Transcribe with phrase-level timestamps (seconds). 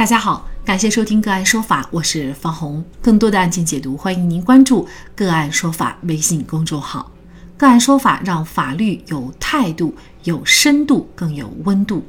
[0.00, 2.82] 大家好，感谢收听个案说法，我是方红。
[3.02, 7.12] 更多的案件解读，欢迎您关注个案说法微信公众号。
[7.58, 9.94] 个案说法让法律有态度、
[10.24, 12.02] 有深度、更有温度。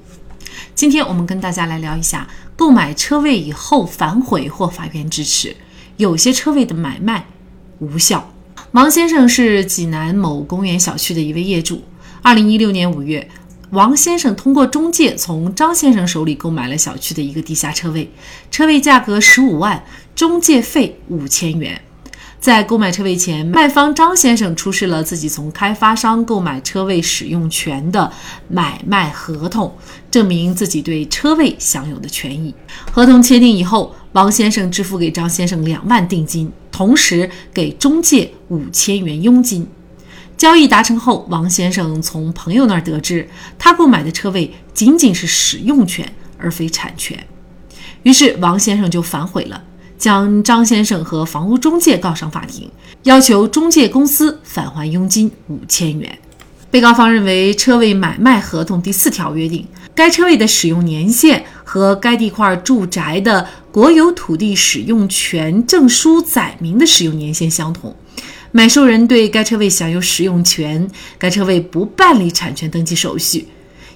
[0.73, 2.25] 今天我们跟大家来聊一下，
[2.55, 5.53] 购买车位以后反悔或法院支持，
[5.97, 7.25] 有些车位的买卖
[7.79, 8.31] 无效。
[8.71, 11.83] 王先生是济南某公园小区的一位业主。
[12.21, 13.29] 二零一六年五月。
[13.71, 18.09] 王先生通过中介从张先生手里购买了小区的一个地下车位，
[18.49, 19.81] 车位价格十五万，
[20.13, 21.81] 中介费五千元。
[22.41, 28.11] 在购买车位前，卖方张先生出示了自己从开发商购买车位使用权的
[28.49, 29.73] 买卖合同，
[30.09, 32.53] 证明自己对车位享有的权益。
[32.91, 39.65] 合同签订以后，王先生支付给张先生两万定金，同时给中介五千元佣金。
[40.41, 47.15] 交易达成后，王先生从朋友那儿得知，他购买的车位仅仅是使用权，而非产权。
[48.01, 49.63] 于是，王先生就反悔了，
[49.99, 52.67] 将张先生和房屋中介告上法庭，
[53.03, 56.17] 要求中介公司返还佣金五千元。
[56.71, 67.95] 被告方认为，车位买卖合同第四条约定，该车位的使用年限和该地块住宅的国有土地使用权证书载明的使用年限相同。
[68.53, 70.85] 买受人对该车位享有使用权，
[71.17, 73.47] 该车位不办理产权登记手续，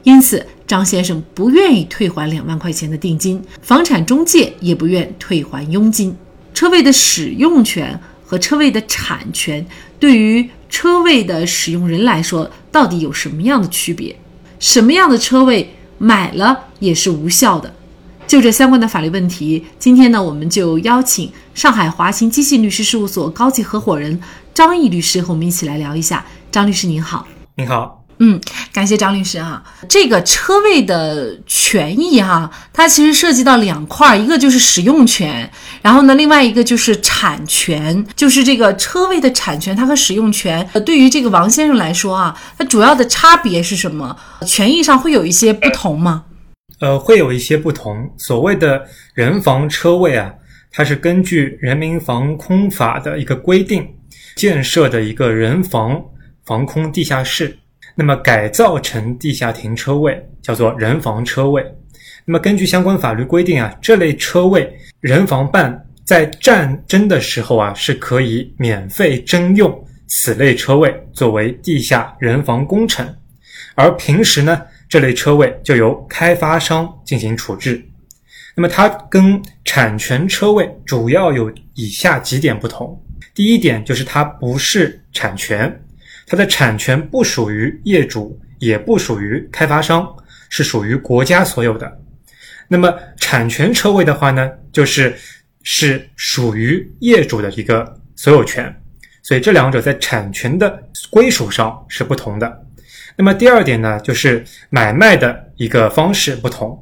[0.03, 6.15] 因此张先生不愿意退还两万块钱的定金，房产中介也不愿退还佣金。
[6.53, 9.65] 车位的使用权和车位的产权
[9.99, 14.15] 对于车位的使用人来说，到底有什么样的区别？
[14.57, 17.75] 什么样的车位买了也是无效的？
[18.27, 24.19] 就这相关的法律问题，今天呢，我们就邀请上海华勤基信律师事务所高级合伙人。
[24.53, 26.25] 张毅律师和我们一起来聊一下。
[26.51, 28.39] 张律师您好，您好，嗯，
[28.71, 29.61] 感谢张律师啊。
[29.89, 44.15] 这个车位的权益哈，它其实涉及到两块，一个就是使用权，然后呢，另外一个就是产权，就是这个车位的产权，它和使用权，呃，对于这个王先生来说啊，它主要的差别是什么？
[44.47, 46.23] 权益上会有一些不同吗？
[46.79, 48.13] 呃，会有一些不同。
[48.17, 50.33] 所谓的人防车位啊，
[50.71, 53.87] 它是根据《人民防空法》的一个规定。
[54.35, 56.03] 建设的一个人防
[56.43, 57.57] 防空地下室，
[57.95, 61.65] 那么改造成地下停车位，叫做人防车位。
[62.25, 64.69] 那么根据相关法律规定啊，这类车位
[64.99, 73.07] 人防办在战争的时候啊，是可以免费征用此类车位作为地下人防工程，
[73.75, 77.83] 而平时呢，这类车位就由开发商进行处置。
[78.55, 83.01] 那么它跟产权车位主要有以下几点不同。
[83.33, 85.83] 第一点就是它不是产权，
[86.25, 90.07] 它的产权不属于业主，也不属于开发商，
[90.49, 91.99] 是属于国家所有的。
[92.69, 95.13] 那么产权车位的话呢，就是
[95.63, 98.73] 是属于业主的一个所有权，
[99.21, 102.64] 所以这两者在产权的归属上是不同的。
[103.17, 106.77] 那么第二点呢，就是买卖的一个方式不同，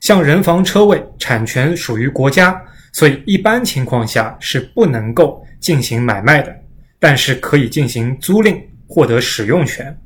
[0.00, 2.60] 像人防车位产权属于国家，
[2.92, 5.42] 所以一般情况下是不能够。
[5.58, 6.54] 进行买卖的，
[7.00, 9.98] 但是可以进行租赁获得使用权。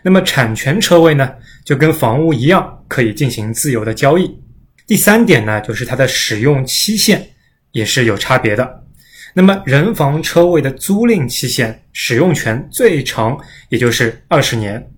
[0.00, 1.28] 那么产权车位呢，
[1.64, 4.38] 就跟房屋一样，可以进行自由的交易。
[4.86, 7.28] 第三点呢，就是它的使用期限
[7.72, 8.84] 也是有差别的。
[9.34, 13.38] 那么人防车位的租赁期限，使用权最长
[13.68, 14.88] 也就是二十年。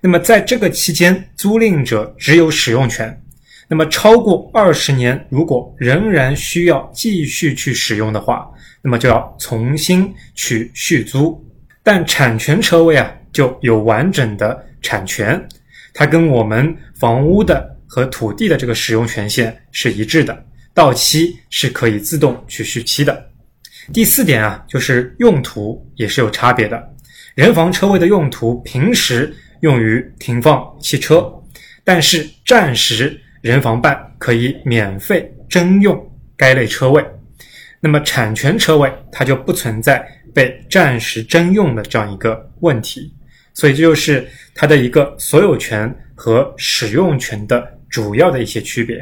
[0.00, 3.22] 那么在这个期间，租赁者只有使用权。
[3.68, 8.48] 那么超过二十年，如果仍然需要继续去使用的话，
[8.80, 11.38] 那么就要重新去续租，
[11.82, 15.46] 但产权车位啊就有完整的产权，
[15.92, 23.28] 它跟我们房屋的和土地的这个使用权限是一致的，到期是可以自动去续期的。
[23.92, 26.82] 第四点啊，就是用途也是有差别的。
[27.34, 31.32] 人防车位的用途平时用于停放汽车，
[31.84, 35.98] 但是暂时人防办可以免费征用
[36.36, 37.04] 该类车位。
[37.80, 43.14] 那么产权车位它就不存在被暂时征用的这样一个问题，
[43.54, 48.98] 所以这就是它的一个所有权和使用权的主要的一些区别。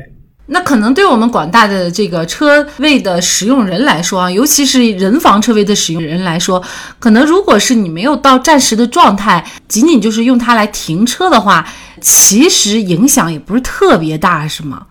[0.49, 6.63] 那可能对我们广大的这个车位的使用人来说啊，尤其是人防车位的使用人来说，
[7.01, 11.69] 可能如果是你没有到暂时的状态，仅仅就是用它来停车的话，
[12.01, 14.87] 其实影响也不是特别大，是吗？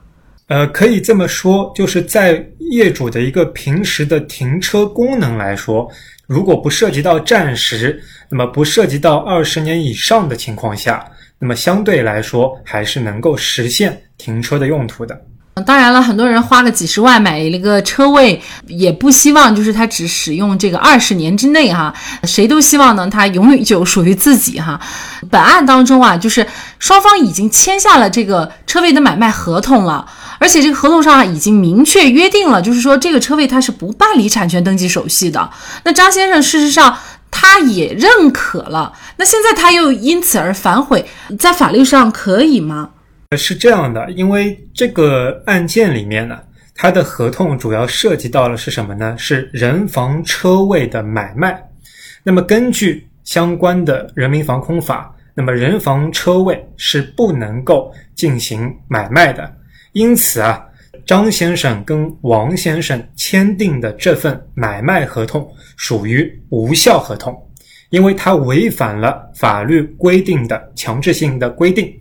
[0.48, 5.90] 呃，可以这么说，就是在业主的一个平时的停车功能来说，
[6.28, 8.00] 如果不涉及到战时，
[8.30, 11.04] 那么不涉及到二十年以上的情况下，
[11.40, 15.20] 那么相对来说还是能够实现停车的用途的。
[15.64, 21.94] 当然了，很多人花个几十万买了个车位，也不希望就是他只使用这个二十年之内哈，
[22.24, 24.78] 谁都希望呢，他永远就属于自己哈。
[25.32, 26.46] 本案当中啊，就是
[26.78, 30.06] 双方已经签下了这个车位的买卖合同了，
[30.40, 35.50] 而且这个合同上啊已经明确约定了，就是说这个车位他是不办理产权登记手续的。
[35.86, 36.98] 那张先生事实上
[37.32, 41.08] 他也认可了，那现在他又因此而反悔，
[41.40, 42.90] 在法律上可以吗？
[43.38, 46.40] 是这样的，因为这个案件里面呢，
[46.74, 49.16] 它的合同主要涉及到了是什么呢？
[49.18, 51.62] 是人防车位的买卖。
[52.24, 59.52] 那么根据相关的人民防空法，那么人防车位是不能够进行买卖的。
[59.94, 60.64] 因此啊，
[61.06, 67.36] 张先生跟王先生签订的这份买卖合同属于无效合同，
[67.90, 71.94] 因为它违反了法律规定的强制性的规定。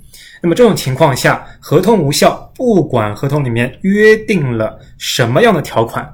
[0.45, 6.07] 那么这种情况下，合同无效，不管合同里面约定了什么样的条款，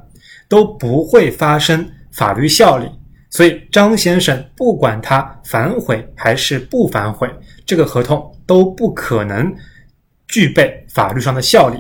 [0.47, 2.89] 都不会发生法律效力。
[3.29, 7.29] 所以张先生不管他反悔还是不反悔，
[7.67, 9.53] 这个合同都不可能
[10.29, 11.77] 具备法律上的效力。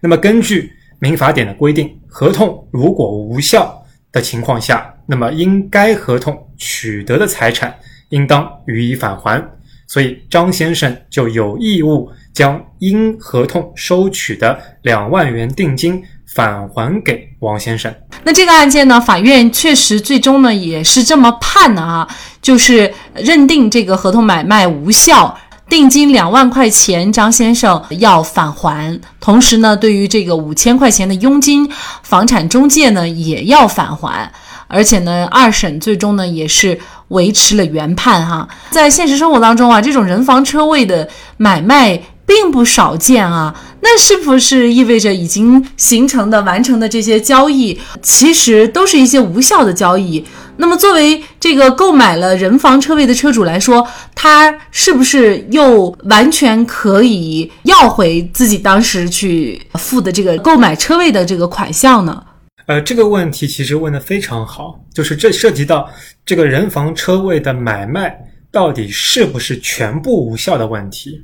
[0.00, 9.46] 那么根据民法典的规定，合同如果无效的情况下，那么因该合同取得的财产，应当予以返还。
[9.90, 16.00] 所以张先生就有义务将因合同收取的两万元定金
[16.32, 17.92] 返还给王先生。
[18.22, 22.06] 那这个案件呢，法院确实最终呢也是这么判的啊，
[22.40, 25.36] 就是认定这个合同买卖无效，
[25.68, 31.68] 定金两万块钱张先生要返还，同时呢，对于这个五千块钱的佣金，
[32.04, 34.30] 房产中介呢也要返还。
[34.70, 36.78] 而且呢，二审最终呢也是
[37.08, 38.48] 维持了原判哈。
[38.70, 43.54] 在现实生活当中啊，这种人防车位的买卖并不少见啊。
[43.82, 50.24] 那是不是意味着已经形成的、完成的这些交易，其实都是一些无效的交易？
[50.58, 62.22] 那么作为这个购买了人防车位的车主来说，他是不是又完全可以要回自己当时去付的这个购买车位的这个款项呢？
[62.70, 65.90] 呃，这个问题其实问的非常好，就是这涉及到
[66.24, 68.16] 这个人防车位的买卖
[68.52, 71.20] 到底是不是全部无效的问题。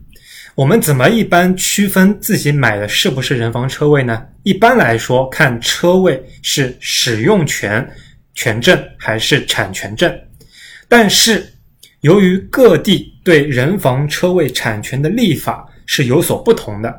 [0.56, 4.26] 我们怎么一般区分自己买的是不是人防车位呢？
[4.42, 7.88] 一般来说，看车位是使用权
[8.34, 10.12] 权证还是产权证。
[10.88, 11.46] 但是
[12.00, 16.92] 由于各地对人防车位产权的立法是有所不同的，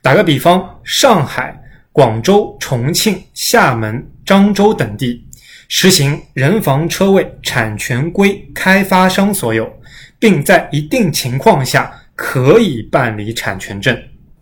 [0.00, 1.58] 打个比方，上海。
[1.92, 5.22] 广州、重庆、厦门、漳州等地
[5.68, 9.70] 实行人房车位产权归开发商所有，
[10.18, 13.94] 并在一定情况下可以办理产权证。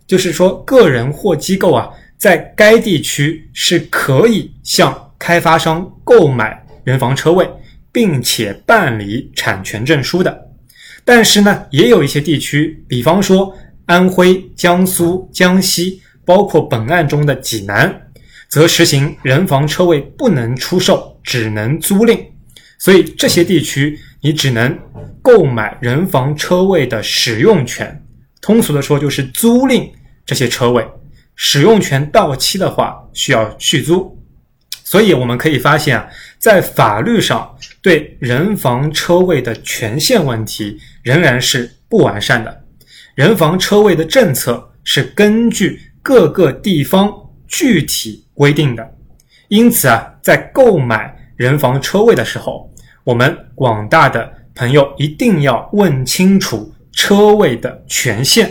[0.07, 7.45] 就是说，个人或机构啊，在该地区是可以向开发商购买人房车位，
[7.91, 10.49] 并且办理产权证书的。
[11.03, 13.53] 但是呢，也有一些地区，比方说
[13.87, 16.01] 安徽、江苏、江西。
[16.25, 18.09] 包括本案中的济南，
[18.47, 22.19] 则实行人防车位不能出售，只能租赁。
[22.77, 24.77] 所以这些地区你只能
[25.21, 28.03] 购买人防车位的使用权，
[28.41, 29.89] 通俗的说就是租赁
[30.25, 30.85] 这些车位。
[31.35, 34.17] 使用权到期的话，需要续租。
[34.83, 42.63] 所以我们可以发现啊，在法律上对人防车位的权限问题仍然是不完善的。
[43.15, 45.79] 人防车位的政策是根据。
[46.01, 47.13] 各个地方
[47.47, 48.95] 具体规定的，
[49.49, 52.69] 因此啊，在购买人防车位的时候，
[53.03, 58.49] 我们广大的朋友一定要问清楚车位的权限，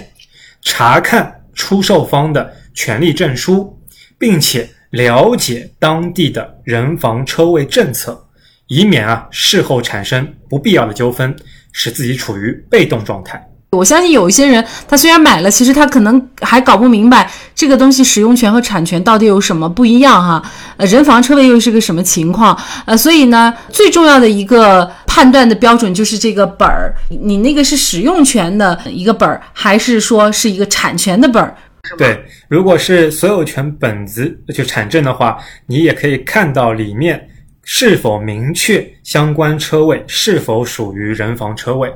[0.62, 3.76] 查看出售方的权利证书，
[4.16, 8.28] 并且了解当地的人防车位政策，
[8.68, 11.34] 以免啊事后产生不必要的纠纷，
[11.72, 13.49] 使自己处于被动状态。
[13.76, 20.42] 我相信有一些人，他虽然买了，其实他可能还搞不明白这个东西使用权和产权到底有什么不一样哈。
[20.76, 22.58] 呃，人防车位又是个什么情况？
[22.84, 31.56] 呃，所以呢，最重要的一个判断的标准就是这个本儿，你那个是使用权的一个本儿，还是说是一个产权的本儿？
[31.96, 37.24] 对，如果是所有权本子就产证的话，你也可以看到里面
[37.62, 41.88] 是否明确相关车位是否属于人防车位。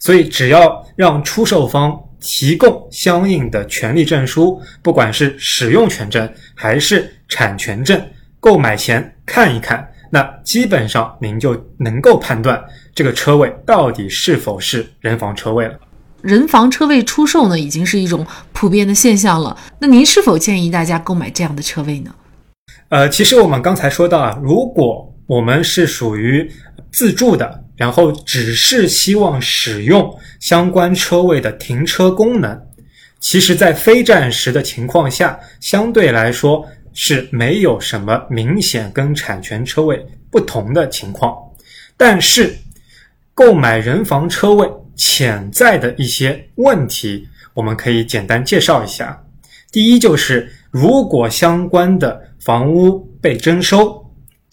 [0.00, 8.02] 所以，只要让出售方提供相应的权利证书，不管是使用权证还是产权证，
[8.40, 12.58] 购买前看一看，那基本上您就能够判断
[12.94, 15.78] 这个车位到底是否是人防车位了。
[16.22, 19.56] 人防车位出售呢，已经是一种普遍的现象了。
[19.78, 22.14] 那您是否建议大家购买这样的车位呢？
[22.88, 26.50] 呃，其实我们刚才说到啊，如果我们是属于
[26.90, 32.60] 自住的，然后只是希望使用相关车位的停车功能，
[33.20, 41.34] 其实，在非暂时的情况下，相对来说是没有什么明显跟产权车位不同的情况。
[41.96, 42.54] 但是，
[43.32, 49.18] 购买人防车位潜在的一些问题，我们可以简单介绍一下。
[49.72, 54.04] 第一，就是如果相关的房屋被征收、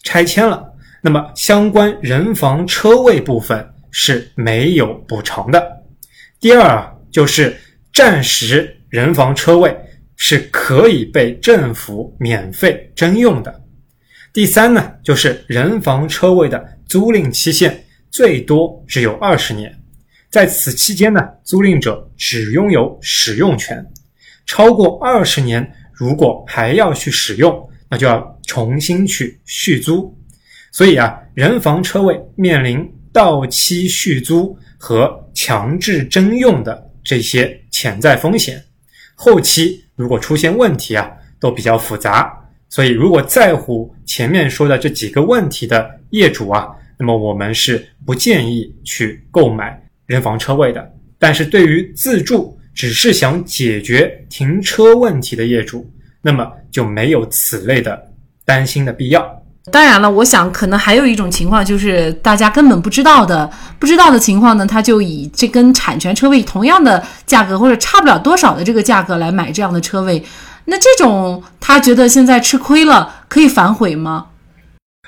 [0.01, 0.63] 拆迁了。
[1.07, 5.65] 那么，相关人防车位部分是没有补偿的。
[6.37, 7.55] 第二啊，就是
[7.93, 9.73] 暂时人防车位
[10.17, 13.63] 是可以被政府免费征用的。
[14.33, 19.73] 第三呢，就是人防车位的租赁期限最多只有二十年，
[20.29, 23.81] 在此期间呢，租赁者只拥有使用权。
[24.45, 30.13] 超过二十年，如果还要去使用，那就要重新去续租。
[30.77, 38.63] 所以啊，人防车位面临到期续租和强制征用的这些潜在风险，
[39.15, 42.31] 后期如果出现问题啊，都比较复杂。
[42.69, 50.93] 所以，如果在乎前面说的这几个问题的业主啊，那么我们是不建议去购买人防车位的。
[51.17, 55.91] 但是对于自住只是想解决停车问题的业主，
[56.21, 57.99] 那么就没有此类的
[58.45, 59.43] 担心的必要。
[59.69, 70.23] 当然了，我想可能还有一种情况，就是大家根本不知道的，不知道的情况呢，他就以这跟产权车位同样的价格或者差不了多少的这个价格来买这样的车位，
[70.63, 74.27] 那这种他觉得现在吃亏了，可以反悔吗？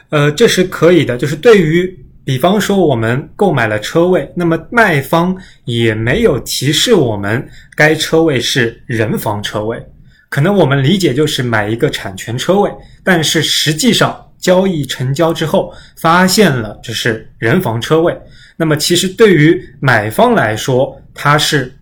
[0.09, 7.47] 呃，这是可以的，就是对于比方说我们购买了车位，那么卖方也没有提示我们
[7.77, 9.81] 该车位是人防车位，
[10.29, 12.69] 可能我们理解就是买一个产权车位，
[13.05, 14.25] 但是实际上。
[14.39, 18.17] 交易成交之后，发现了这是人防车位。
[18.55, 21.73] 那么，其实对于买方来说，他是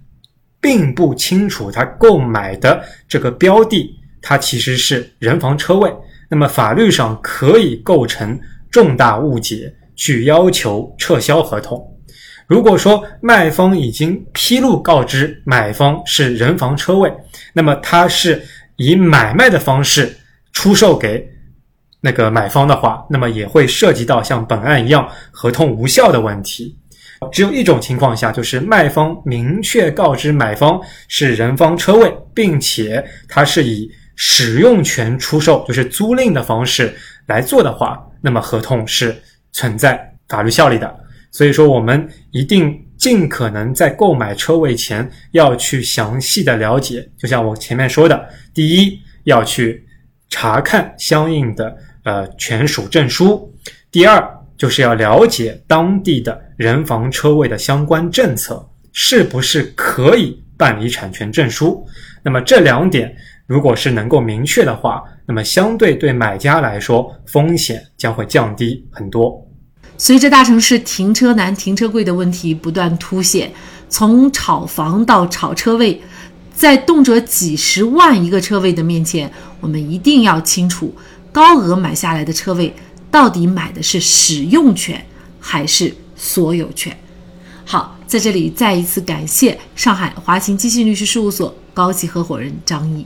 [0.59, 5.91] 并不清楚他购买的这个标的，它其实是人防车位。
[6.29, 11.81] 那么，法律上可以构成重大误解，去要求撤销合同。
[12.47, 17.11] 如果说卖方已经披露告知买方是人防车位，
[17.53, 18.41] 那么他是
[18.77, 20.15] 以买卖的方式
[20.53, 21.27] 出售给。
[22.01, 26.77] 那个买方的话，那么也会涉及到像本案一样合同无效的问题。
[27.31, 39.15] 只有一种情况下，就是卖方明确告知买方是人方车位，并且他是以使用权出售，就是租赁的方式来做的话，那么合同是
[39.51, 39.99] 存在
[40.29, 40.95] 法律效力的。
[41.31, 47.09] 所以说，我们一定尽可能在购买车位前要去详细的了解。
[47.17, 49.83] 就像我前面说的，第一要去
[50.29, 51.75] 查看相应的。
[52.07, 53.53] 呃，权属证书。
[53.91, 54.25] 第二，
[54.57, 61.85] 就是要了解当地的人防车位的相关政策，是不是可以办理产权证书。
[62.23, 63.13] 那么这两点，
[63.45, 69.45] 如果是能够明确的话，那么相对对买家来说，风险将会降低很多。
[69.97, 73.51] 随着大城市停车难、停车贵的问题不断凸显，
[73.89, 76.01] 从炒房到炒车位，
[76.55, 80.95] 在动辄几十万一个车位的面前，我们一定要清楚。
[81.37, 82.73] 高额买下来的车位，
[83.11, 85.05] 到底买的是使用权
[85.39, 86.97] 还是所有权？
[87.63, 93.05] 好，在这里再一次感谢上海华勤基信律师事务所高级合伙人张毅。